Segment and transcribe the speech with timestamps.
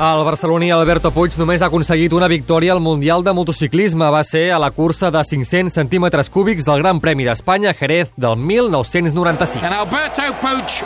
[0.00, 4.06] El barceloní Alberto Puig només ha aconseguit una victòria al Mundial de Motociclisme.
[4.08, 8.38] Va ser a la cursa de 500 centímetres cúbics del Gran Premi d'Espanya, Jerez, del
[8.40, 9.60] 1995.
[9.60, 10.80] And Alberto Puig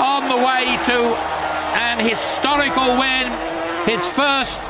[0.00, 0.96] on the way to
[1.76, 3.28] an historical win,
[3.84, 4.64] his first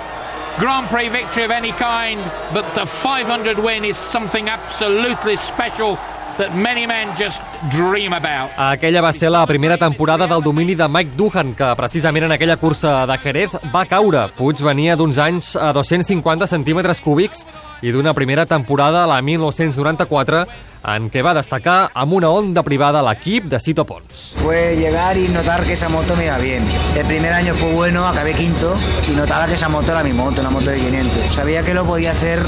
[0.58, 2.18] Grand Prix victory of any kind,
[2.52, 5.96] but the 500 win is something absolutely special
[6.38, 8.50] that many men just dream about.
[8.56, 12.56] Aquella va ser la primera temporada del domini de Mike Duhan, que precisament en aquella
[12.56, 14.26] cursa de Jerez va caure.
[14.36, 17.46] Puig venia d'uns anys a 250 centímetres cúbics
[17.82, 20.44] i d'una primera temporada, la 1994,
[20.86, 24.34] en què va destacar amb una onda privada a l'equip de Cito Pons.
[24.38, 26.62] Fue llegar y notar que esa moto me iba bien.
[26.96, 28.76] El primer año fue bueno, acabé quinto
[29.10, 31.34] y notaba que esa moto era mi moto, una moto de 500.
[31.34, 32.40] Sabía que lo podía hacer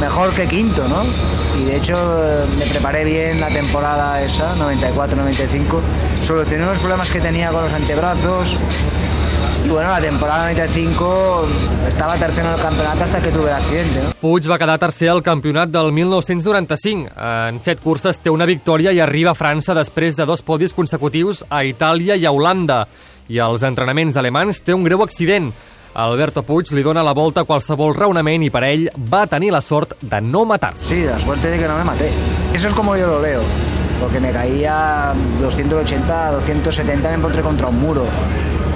[0.00, 1.04] mejor que quinto, ¿no?
[1.60, 5.80] Y de hecho eh, me preparé bien la temporada esa, 94-95.
[6.24, 8.58] Solucioné los problemas que tenía con los antebrazos.
[9.64, 11.46] Y bueno, la temporada 95
[11.86, 14.10] estaba tercero en el campeonato hasta que tuve el accidente, ¿no?
[14.20, 17.10] Puig va quedar tercer al campionat del 1995.
[17.50, 21.44] En set curses té una victòria i arriba a França després de dos podis consecutius
[21.50, 22.86] a Itàlia i a Holanda.
[23.28, 25.52] I als entrenaments alemans té un greu accident.
[25.94, 29.60] Alberto Puig li dona la volta a qualsevol raonament i per ell va tenir la
[29.60, 30.86] sort de no matar-se.
[30.86, 32.10] Sí, la suerte de que no me maté.
[32.54, 33.42] Eso es como yo lo leo.
[34.00, 38.04] Porque me caía 280, 270, me encontré contra un muro.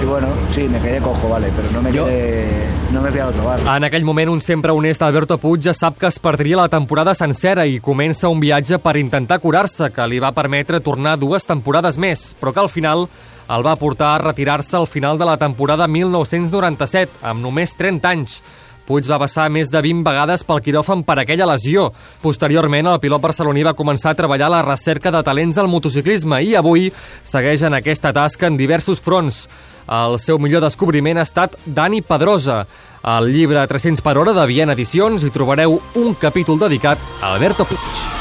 [0.01, 2.47] Y bueno, sí, me quedé cojo, vale, pero no me Yo- quedé,
[2.91, 3.59] no me fui al otro bar.
[3.77, 7.13] En aquell moment, un sempre honest Alberto Puig ja sap que es perdria la temporada
[7.15, 11.97] sencera i comença un viatge per intentar curar-se, que li va permetre tornar dues temporades
[11.97, 13.07] més, però que al final
[13.47, 18.41] el va portar a retirar-se al final de la temporada 1997, amb només 30 anys.
[18.85, 21.87] Puig va passar més de 20 vegades pel quiròfan per aquella lesió.
[22.21, 26.55] Posteriorment, el pilot barceloní va començar a treballar la recerca de talents al motociclisme i
[26.55, 26.91] avui
[27.23, 29.45] segueix en aquesta tasca en diversos fronts.
[29.85, 32.63] El seu millor descobriment ha estat Dani Pedrosa.
[33.05, 37.65] Al llibre 300 per hora de Viena Edicions hi trobareu un capítol dedicat a Alberto
[37.69, 38.14] Puig.